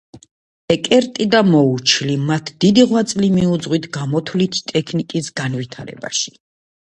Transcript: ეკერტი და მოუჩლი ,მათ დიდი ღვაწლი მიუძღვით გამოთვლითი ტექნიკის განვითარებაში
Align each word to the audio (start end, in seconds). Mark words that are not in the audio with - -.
ეკერტი 0.75 1.25
და 1.33 1.41
მოუჩლი 1.49 2.15
,მათ 2.29 2.49
დიდი 2.65 2.85
ღვაწლი 2.93 3.29
მიუძღვით 3.35 3.85
გამოთვლითი 3.99 4.65
ტექნიკის 4.73 5.31
განვითარებაში 5.43 6.35